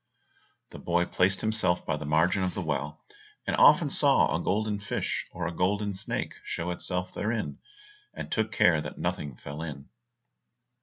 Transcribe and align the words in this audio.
The 0.71 0.79
boy 0.79 1.05
placed 1.05 1.41
himself 1.41 1.85
by 1.85 1.95
the 1.95 2.07
margin 2.07 2.41
of 2.41 2.55
the 2.55 2.61
well, 2.63 3.05
and 3.45 3.55
often 3.55 3.91
saw 3.91 4.35
a 4.35 4.41
golden 4.41 4.79
fish 4.79 5.27
or 5.31 5.45
a 5.45 5.53
golden 5.53 5.93
snake 5.93 6.33
show 6.43 6.71
itself 6.71 7.13
therein, 7.13 7.59
and 8.11 8.31
took 8.31 8.51
care 8.51 8.81
that 8.81 8.97
nothing 8.97 9.35
fell 9.35 9.61
in. 9.61 9.89